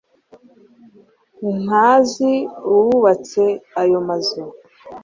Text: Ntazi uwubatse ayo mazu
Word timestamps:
Ntazi 1.63 2.31
uwubatse 2.71 3.43
ayo 3.81 3.99
mazu 4.07 4.43